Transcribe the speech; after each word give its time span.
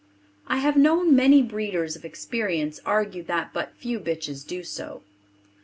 I 0.47 0.57
have 0.57 0.77
known 0.77 1.15
many 1.15 1.43
breeders 1.43 1.95
of 1.95 2.03
experience 2.05 2.79
argue 2.87 3.21
that 3.25 3.53
but 3.53 3.77
few 3.77 3.99
bitches 3.99 4.43
do 4.43 4.63
so. 4.63 5.03